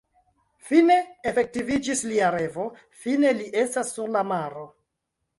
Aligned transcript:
Fine 0.67 0.93
efektiviĝis 1.31 1.99
lia 2.11 2.29
revo, 2.35 2.65
fine 3.01 3.33
li 3.41 3.45
estas 3.65 3.91
sur 3.99 4.09
la 4.15 4.23
maro! 4.31 4.65